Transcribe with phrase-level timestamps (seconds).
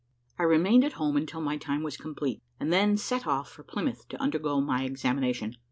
[0.39, 4.07] I remained at home until my time was complete, and then set off for Plymouth
[4.09, 5.57] to undergo my examination.